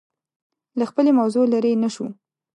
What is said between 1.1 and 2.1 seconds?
موضوع لرې نه شو